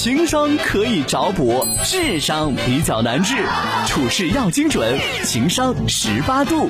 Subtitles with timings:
[0.00, 3.34] 情商可以找补，智商比较难治，
[3.88, 6.68] 处事要精准，情商十八度。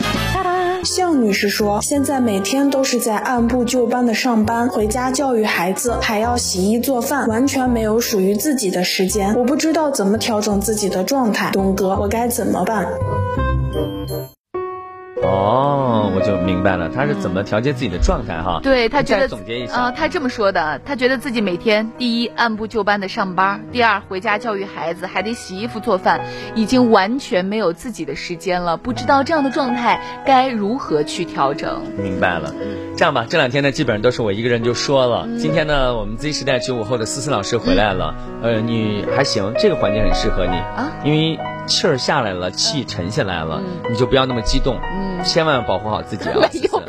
[0.82, 9.34] 向女士说，现在每天都是在按部就班的上班，回家教育孩子，还要洗衣做饭，完全没有属于自己的时间。
[9.34, 12.86] 我不知道怎么调整自己的状态，东哥，我该怎么办？
[15.22, 18.60] 哦，我就明白了，他是怎么调节自己的状态哈？
[18.62, 26.20] 对他觉得，总结一下啊，他这么说的，他觉得自己每天第一按部就班的上班，第二回家教育孩子，还得洗衣服做饭，
[26.54, 31.80] 已经完全没有自己的时间了，不知道这样的状态该如何去调整。
[31.96, 32.52] 明白了，
[32.96, 35.28] 这样吧，这两天呢，基本上都是我一个人就说了。
[35.38, 44.78] 今天呢，我们 Z 时代九五后的思思老师回来了，呃，你还行，这个环境很适合你啊，因为气儿下来了，气沉下来了，你就不要那么激动。
[45.24, 46.34] 千万保护好自己啊！
[46.52, 46.82] 没有。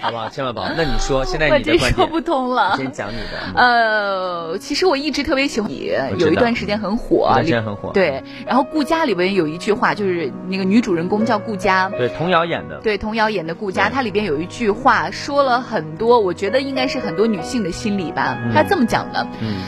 [0.00, 0.28] 好不好？
[0.28, 0.64] 千万宝。
[0.76, 2.76] 那你说，现在你的观点说不通了。
[2.76, 3.60] 先讲你的。
[3.60, 7.90] 呃，其实我一直特别喜欢你，有一段时间很火，时间很火。
[7.92, 12.78] 对，然后顾家里边有一句话，就是那个女主人公叫顾佳，对，童瑶演的。
[12.78, 18.38] 对，童瑶演的顾佳，她里边有一句话说了很多，我觉得应该是很多女性的心理吧。
[18.54, 19.26] 她这么讲的，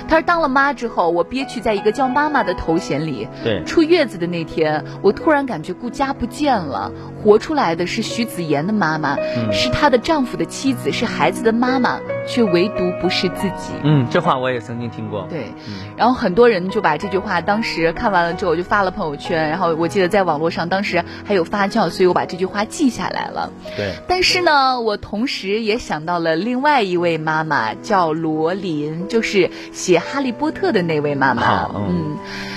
[0.08, 3.26] 她说当了妈之后，我憋屈在一个叫妈妈的头衔里。
[3.42, 9.16] 对，出月子的那天，我突然感觉顾佳不见了，活出来的是徐子言的妈妈，
[9.52, 10.90] 是她的丈夫的妻子。
[10.92, 12.00] 是孩子的妈妈，
[12.30, 13.72] 却唯独不是自己。
[13.82, 15.26] 嗯，这话我也曾经听过。
[15.28, 15.52] 对，
[15.96, 23.52] 然后很多人就把这句话当时看完了之后就发了朋友圈，然后我记得在网络上当时还有发酵，所以我把这句话记下来了。
[23.76, 31.68] 对，但是呢，我同时也想到了另外一位妈妈，叫罗琳，就是写《哈利波特》的那位妈妈。
[31.74, 32.16] 嗯。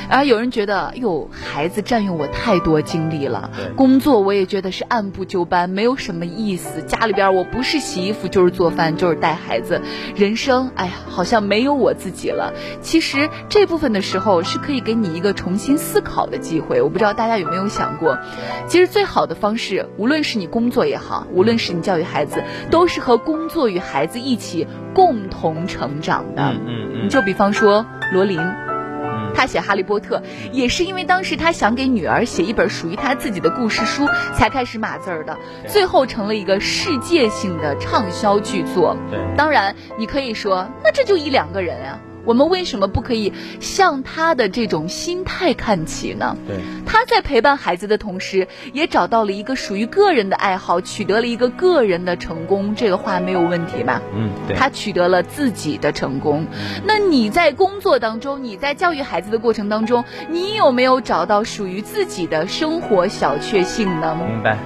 [0.10, 3.50] 然后有人觉得，哟，孩子占用我太多精力了。
[3.76, 6.84] 工作我也觉得是按部就班，没有什么意思。
[6.84, 9.63] 家里边我不是洗衣服就是做饭就是带孩子，
[10.16, 12.54] 人生哎呀，好像没有我自己了。
[12.82, 16.82] 其实这部分的时候是可以给你一个重新思考的机会。
[16.82, 18.18] 我不知道大家有没有想过，
[18.68, 26.42] 其实最好的方式，无论是你工作也好，无论是你教育孩子，都是和工作与孩子一起共同成长的。
[26.52, 27.06] 嗯嗯嗯。
[27.06, 28.40] 你就比方说罗琳。
[29.34, 30.18] 他写《哈利波特》
[30.52, 38.96] 也是因为当时他想给女儿写一本属于他自己的故事书，才开始码字儿的，最后成了一个世界性的畅销巨作。
[39.10, 42.00] 对，当然你可以说，那这就一两个人呀。
[42.26, 46.38] 我们为什么不可以向他的这种心态看齐呢？
[46.48, 52.76] 对，他在陪伴孩子的同时，也找到了一个属于个人的爱好，取得了一个个人的成功。
[52.76, 54.02] 这个话没有问题吧？
[54.16, 54.56] 嗯，对。
[54.56, 56.46] 他取得了自己的成功。
[56.86, 64.18] 那你在工作当中，你在教育孩子的过程当中，你有没有找到属于自己的生活小确幸呢？
[64.28, 64.58] 明白。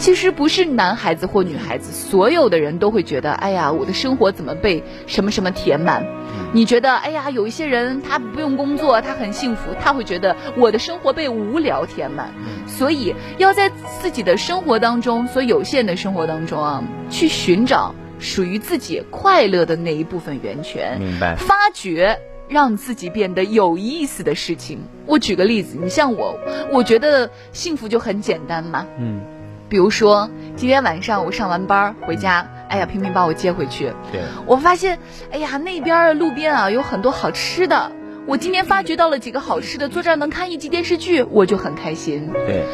[0.00, 6.06] 其实不是男孩子或女孩子，所有的人都会觉得，哎呀，我的生活怎么被什么什么填满？
[6.54, 12.32] 你觉得，哎呀，有一些人他不用工作，他很幸福，他会觉得我的生活被无聊填满。
[12.66, 20.98] 所以要在自己的生活当中，所有限的生活当中啊，去寻找属于自己快乐的那一部分源泉。
[20.98, 21.36] 明白。
[21.36, 22.18] 发掘
[22.48, 24.80] 让自己变得有意思的事情。
[25.04, 26.38] 我举个例子，你像我，
[26.72, 28.86] 我觉得幸福就很简单嘛。
[28.98, 29.20] 嗯。
[29.70, 33.92] 比如说，今天晚上我上完班回家，哎呀，萍萍把我接回去。
[34.10, 34.98] 对，我发现，
[35.30, 37.92] 哎呀，那边路边啊有很多好吃的。
[38.26, 42.30] 我今天发掘到了几个好吃的，坐这儿能看一集电视剧，我就很开心。
[42.32, 42.64] 对，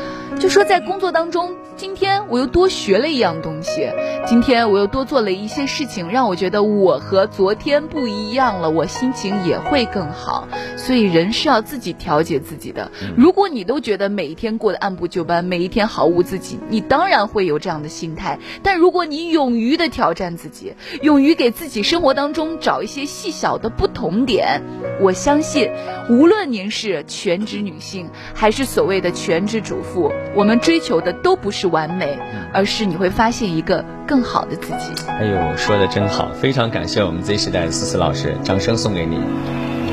[0.40, 3.90] 就说在工作当中，今天我又多学了一样东西，
[4.26, 10.48] 今天我又多做了一些事情，让我觉得我和昨天不一样了，我心情也会更好。
[10.86, 12.92] 所以人是要自己调节自己的。
[13.16, 18.38] 如果你都觉得每一天过得按部就班，每一天毫无自己，你当然会有这样的心态。
[18.62, 24.62] 但如果你勇于的挑战自己，勇于给自己生活当中找一些细小的不同点，
[25.00, 25.68] 我相信。
[26.08, 32.16] 无论您是全职女性，还是所谓的全职主妇，我们追求的都不是完美，
[32.54, 35.04] 而是你会发现一个更好的自己。
[35.08, 39.18] 哎呦，说的真好，非常感谢我们 Z 时代思思老师，掌声送给你。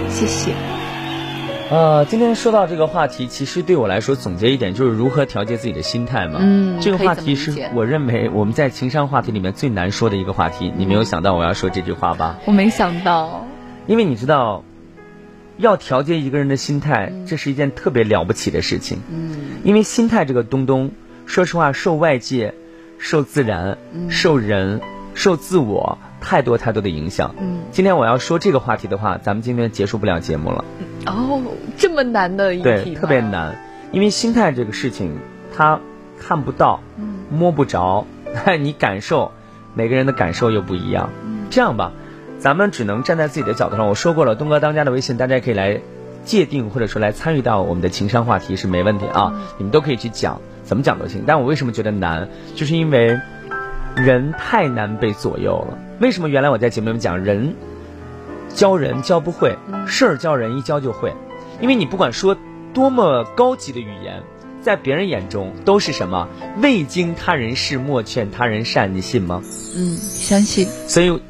[0.07, 0.72] 谢谢。
[1.69, 6.39] 呃，今天说到这个话题，其实对我来说，总结一点就是如何调节自己的心态嘛。
[6.41, 10.71] 嗯，这个话题是我认为我们在情商话题里面最难说的一个话题。
[10.75, 12.39] 你没有想到我要说这句话吧？
[12.45, 13.47] 我没想到，
[13.87, 14.63] 因为你知道。
[15.55, 18.97] 要调节一个人的心态，这是一件特别了不起的事情。
[19.07, 20.89] 嗯，因为心态这个东东，
[21.27, 22.55] 说实话，受外界、
[22.97, 23.77] 受自然、
[24.09, 24.81] 受人、
[25.13, 27.35] 受自我太多太多的影响。
[27.37, 30.63] 嗯，今天我要说这个话题的话，咱们今天结束不了节目了。
[31.05, 31.41] 哦，
[31.77, 33.57] 这么难的一题，特别难。
[33.91, 35.19] 因为心态这个事情，
[35.55, 35.79] 它
[36.17, 36.81] 看不到，
[37.29, 38.07] 摸不着，
[38.45, 39.31] 但 你感受，
[39.75, 41.09] 每个人的感受又不一样。
[41.51, 41.91] 这样吧。
[42.39, 43.87] 咱们只能站在自己的角度上。
[43.87, 45.79] 我说过了，东哥当家的微信，大家可以来
[46.25, 51.23] 界定或者说来参与到我们的情商话题是没问题啊，你们都可以去讲，怎么讲都行。
[51.25, 53.17] 但我为什么觉得难，就是因为
[53.95, 55.77] 人太难被左右了。
[55.99, 57.55] 为什么原来我在节目里面讲人
[58.53, 59.57] 教人教不会，
[59.87, 61.13] 事儿教人一教就会？
[61.61, 62.37] 因为你不管说
[62.73, 64.23] 多么高级的语言。
[64.61, 66.29] 在别人眼中都是什么？
[66.61, 68.95] 未经他人事，莫劝他人善。
[68.95, 69.43] 你信吗？
[69.75, 70.65] 嗯，相信。
[70.87, 71.21] 所以，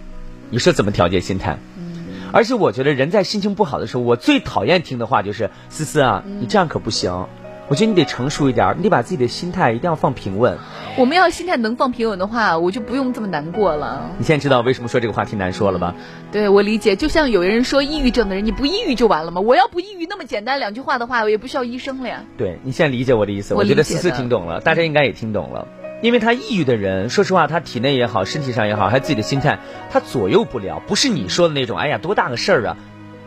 [0.51, 1.57] 你说怎么调节心态？
[1.75, 2.05] 嗯。
[2.31, 7.25] 而且我觉得人在心情不好的时候，我最讨厌听的话就是：“思思啊，你这样可不行。”
[7.73, 10.59] 我觉得你得成熟一点，你得把自己的心态一定要放平稳。
[10.95, 14.11] 我们要心态能放平稳的话，我就不用这么难过了。
[14.19, 15.95] 你现在知道为什么说这个话题难说了吧？
[16.31, 16.95] 对，我理解。
[16.95, 19.41] 就像有人说抑郁症的人，你不抑郁就完了吗？
[19.41, 22.23] 我要不抑郁，那么简单两句话的话，我也不需要医生了呀。
[22.37, 25.67] 对你现在理解我的意思，我觉得思思听懂了，大家应该也听懂了。
[26.03, 29.57] 因为他抑郁的人，说实话，他体内也好，身体上也好，还有自己的心态，
[29.89, 30.79] 他左右不了。
[30.85, 32.77] 不是你说的那种，哎呀，多大个事儿啊？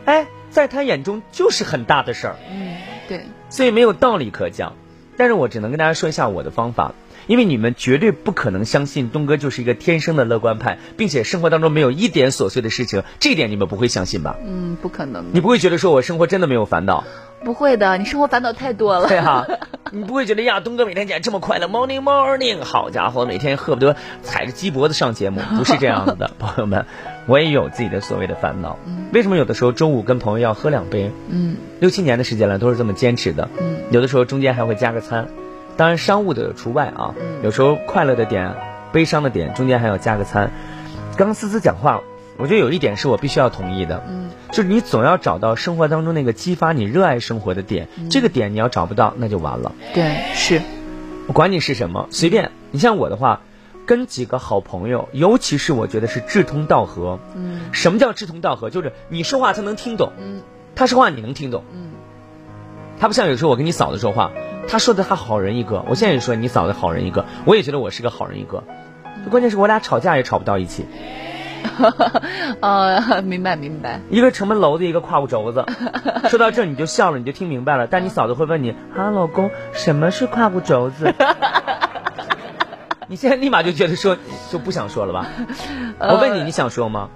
[0.05, 2.35] 哎，在他眼中就是很大的事儿。
[2.49, 2.77] 嗯，
[3.07, 3.25] 对。
[3.49, 4.73] 所以没有道理可讲。
[5.19, 6.93] 但是我只能跟大家说一下我的方法，
[7.25, 14.37] 因为你们绝对不可能相信东哥就是一个天生的乐观派，并且生活当中没有一点琐碎的事情，这一点你们不会相信吧？
[14.45, 15.25] 嗯，不可能。
[15.33, 17.03] 你不会觉得说我生活真的没有烦恼？
[17.43, 19.07] 不会的，你生活烦恼太多了。
[19.09, 19.45] 对哈，
[19.91, 26.85] 你不会觉得呀，东哥每天起来这么快乐，Morning Morning，好家伙，每天恨不得踩着鸡脖子上节目， 不是这样子的，朋友们，
[27.27, 28.77] 我也有自己的所谓的烦恼。
[29.13, 31.11] 为什么有的时候中午跟朋友要喝两杯？
[31.29, 33.47] 嗯，六七年的时间了，都是这么坚持的。
[33.59, 35.27] 嗯，有的时候中间还会加个餐，
[35.77, 37.13] 当然商务的除外啊。
[37.43, 38.55] 有时候快乐的点，
[38.91, 40.51] 悲伤的点，中间还要加个餐。
[41.15, 42.01] 刚思思讲话。
[42.37, 49.71] 我觉得有一点是我必须要同意的，嗯，就是你总要找到生活当中那个激发你热爱生活的点，这个点你要找不到，那就完了。
[49.93, 50.61] 对，是，
[51.27, 52.51] 我管你是什么，随便。
[52.71, 53.41] 你像我的话，
[53.85, 57.19] 跟几个好朋友，尤其是我觉得是志同道合。
[57.35, 58.69] 嗯，什么叫志同道合？
[58.69, 60.41] 就是你说话他能听懂，嗯，
[60.75, 61.91] 他说话你能听懂，嗯，
[62.99, 64.31] 他不像有时候我跟你嫂子说话，
[64.67, 68.63] 他说的他好人一个，我现在也说你嫂子好人一个，我也觉得我是个好人一个，
[69.31, 70.85] 关键是我俩吵架也吵不到一起。
[72.61, 74.01] 哦，明白明白。
[74.09, 75.65] 一个城门楼子，一个胯骨轴子。
[76.29, 77.87] 说到这你就笑了，你就听明白了。
[77.87, 81.13] 但你嫂子会问你：“啊，老公，什么是胯骨轴子？”
[83.09, 84.17] 你现在立马就觉得说
[84.51, 85.27] 就不想说了吧？
[85.99, 87.09] 我问你，你想说吗？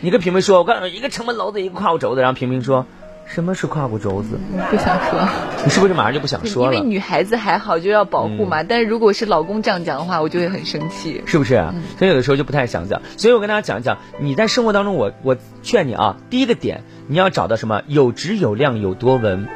[0.00, 2.20] 你跟平平说，我告诉你，一个城门楼子，一个胯骨轴子。
[2.20, 2.86] 然后平平说。
[3.26, 4.38] 什么是胯骨轴子？
[4.70, 5.28] 不想说。
[5.64, 6.74] 你是不是马上就不想说了？
[6.74, 8.62] 因为女孩子还好，就要保护嘛。
[8.62, 11.22] 但是如果是老公这样讲的话，我就会很生气。
[11.26, 11.54] 是不是？
[11.98, 13.02] 所以有的时候就不太想讲。
[13.16, 17.82] 所以我跟大家讲一讲，你在生活当中，我我劝你啊，第一个点，你要找到什么？
[17.88, 19.48] 有质有量有多文，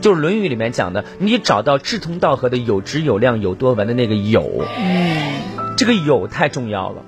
[0.00, 4.64] 就是《论语》里面讲的，你找到志同道合的有质有量有多文的那个有。
[4.78, 5.76] 嗯。
[5.76, 7.02] 这个有太重要了，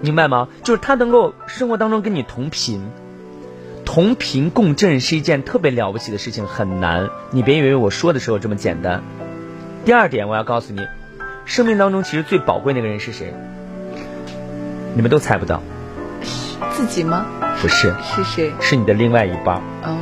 [0.00, 0.48] 明白吗？
[0.62, 2.90] 就是他能够生活当中跟你同频。
[3.86, 7.08] 同频共振是一件特别了不起的事情，很难。
[7.30, 9.02] 你别以为我说的时候这么简单。
[9.86, 10.86] 第二点，我要告诉你，
[11.46, 13.32] 生命当中其实最宝贵那个人是谁？
[14.94, 15.62] 你们都猜不到。
[16.72, 17.24] 自己吗？
[17.62, 17.94] 不是。
[18.02, 18.52] 是谁？
[18.60, 19.62] 是你的另外一半。
[19.82, 19.96] 嗯。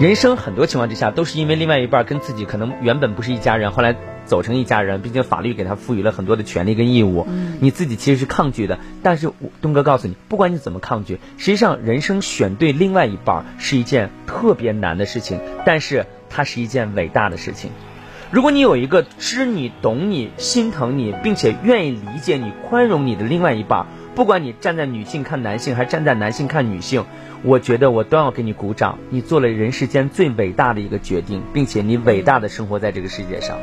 [0.00, 3.96] 人生很多情况之下，都是因为另外一半跟自己可能原本不是一家人，后来。
[4.26, 7.26] 走成一家人，并且法律给他赋予了很多的权利跟义务，
[7.60, 8.78] 你自己其实是抗拒的。
[9.02, 9.30] 但是
[9.62, 17.70] 东哥告诉你，不管你怎么抗拒，实际上人生选对另外一半是一件特别难的事情，但是它是一件伟大的事情。
[18.32, 27.04] 如果你有一个知你、懂你、心疼你，并且愿意理解你、宽容你的另外一半，不管你站在女性看男性，还是站在男性看女性，
[27.44, 28.98] 我觉得我都要给你鼓掌。
[29.10, 33.56] 你做了人世间最伟大的一个决定，并且你伟大的生活在这个世界上。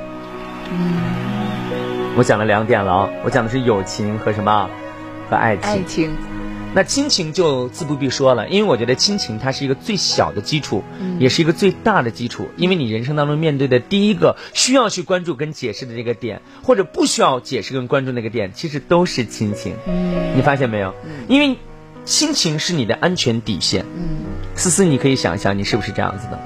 [0.71, 4.69] 嗯，我讲了两点了，我讲的是友情和什么，
[5.29, 5.69] 和爱情。
[5.69, 6.11] 爱情，
[6.75, 10.83] 那亲情就自不必说了，因为我觉得亲情它是一个最小的基础，
[11.19, 12.49] 也是一个最大的基础。
[12.57, 19.75] 因为你人生当中面对的第一个需要去关注跟解释的这个点，或者不需要解释跟关注那个点，其实都是亲情。
[19.85, 20.95] 嗯，你发现没有？
[21.27, 21.57] 因为
[22.05, 23.85] 亲情是你的安全底线。
[23.95, 26.39] 嗯，思思，你可以想一想，你是不是这样子的？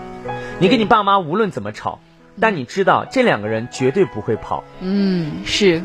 [0.60, 2.00] 你跟你爸妈无论怎么吵。
[2.40, 4.64] 但你知道，这两个人绝对不会跑。
[4.80, 5.82] 嗯，是，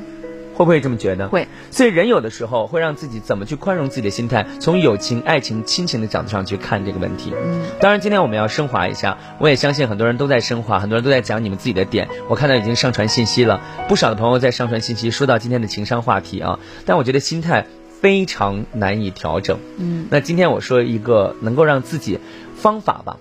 [0.54, 1.28] 会不会这么觉得？
[1.28, 1.48] 会。
[1.70, 7.32] 所以人有的时候会让自己怎么去宽容自己的心态，从友情、爱情、亲情的角度上去看这个问题。
[7.34, 7.64] 嗯。
[7.80, 12.08] 当然，今天我们要升华一下，我也相信很多人都在升华，很多人都在讲你们自己的点。
[12.28, 16.58] 我看到已经上传信息了，不少的朋友在上传信息，说到今天的情商话题啊。
[16.84, 17.66] 但我觉得心态
[18.00, 19.58] 非常难以调整。
[19.78, 20.06] 嗯。
[20.10, 22.18] 那今天我说一个能够让自己
[22.54, 23.16] 方法吧。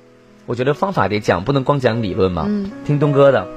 [0.51, 2.43] 我觉得方法得讲，不能光讲理论嘛。
[2.45, 2.69] 嗯。
[2.83, 3.47] 听东哥的。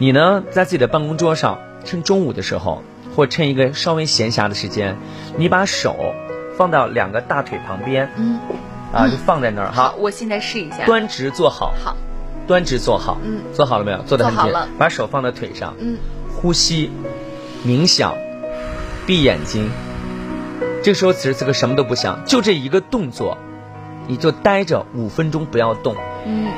[0.00, 2.82] 你呢，在自己的办公桌上，趁中午的时候，
[3.14, 4.96] 或趁一个稍微闲暇的时间，
[5.36, 6.12] 你把手
[6.58, 8.40] 放到两个大腿旁边，嗯，
[8.92, 9.70] 啊，就放在那儿。
[9.70, 11.96] 哈，我现在试一下，端直坐好，好，
[12.48, 13.98] 端直坐好，嗯，坐好了没有？
[14.02, 15.98] 坐得很挺坐好了，把手放到腿上，嗯，
[16.34, 16.90] 呼吸，
[17.64, 18.12] 冥想，
[19.06, 19.70] 闭眼睛，
[20.82, 23.38] 这个时候此时此刻什么都不想，就这一个动作，
[24.08, 25.94] 你就待着五分钟不要动，
[26.26, 26.48] 嗯，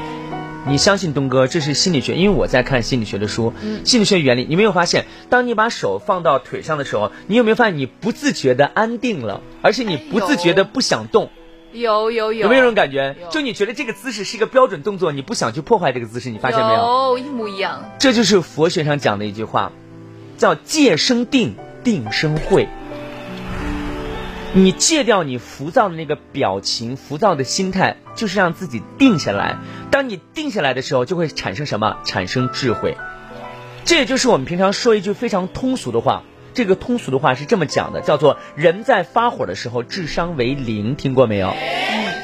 [0.67, 11.31] 你相信东哥，这是心理学，因为我在看心理学的书，嗯心理学原理，你没有发现，当你把手放到腿上的时候，你有没有发现你不自觉的安定了，而且你不自觉的不想动，
[11.73, 13.15] 有有有，有没有这种感觉？
[13.31, 16.81] 就你觉得这个姿势是一个标准动作，你不想去破坏这个姿势，你发现没有？
[16.81, 17.83] 有，一模一样。
[17.99, 19.73] 这就是佛学上讲的一句话，
[20.39, 22.69] 叫戒生定，定生慧。
[24.57, 29.59] 你戒掉你浮躁的那个表情、浮躁的心态，就是让自己定下来。
[29.91, 31.97] 当你定下来的时候，就会产生什么？
[32.05, 32.97] 产生智慧。
[33.85, 36.23] 这也就是我们平常说一句非常通俗的话。
[36.55, 41.53] 这个通俗的话是这么讲的，叫做“人在发火的时候，智商为零”，听过没有？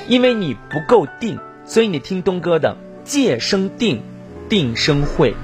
[0.07, 4.03] 因为你不够定，所以你听东哥的“戒生定，
[4.49, 5.35] 定生慧”。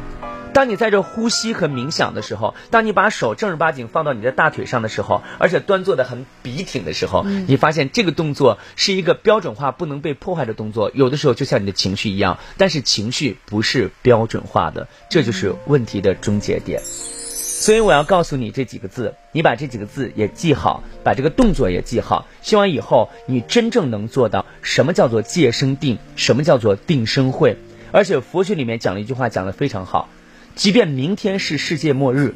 [0.57, 10.91] 当你在这呼吸和冥想的时候，当你把手正儿八经放到你的大腿上的时候，而且端坐的很笔挺的时候，你发现这个动作是一个标准化、不能被破坏的动作。
[10.95, 16.81] 有的时候就像你的情绪一样，但是情绪不是标准化的，这就是问题的终结点。
[16.83, 22.27] 所以我要告诉你这几个字，你把这几个字也记好，把这个动作也记好。
[22.41, 27.59] 希望以后你真正能做到什么叫做戒生定，什么叫做定生慧。
[27.93, 30.09] 而且佛学里面讲了一句话，讲的非常好。
[30.57, 32.35] 即便明天是世界末日，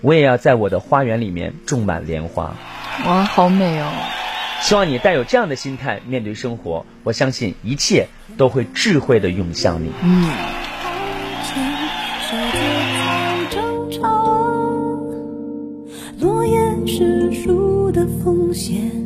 [0.00, 2.54] 我也要在我的花园里面种满莲花。
[3.04, 3.90] 哇，好美哦！
[4.62, 9.90] 希望你带有这样的心态面对生活，我相信一切都会智慧的涌向你。
[10.02, 10.30] 嗯。
[16.20, 18.99] 落叶是树的风险。